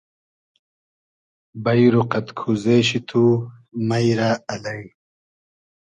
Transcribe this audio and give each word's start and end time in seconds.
بݷرو 1.63 2.01
قئد 2.11 2.27
کوزې 2.37 2.77
شی 2.87 2.99
تو 3.07 3.23
مݷ 3.87 4.05
رۂ 4.17 4.29
الݷ 4.53 4.65